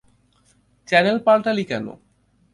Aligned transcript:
Channel 0.87 1.17
পাল্টালি 1.25 1.63
কেন? 1.65 1.85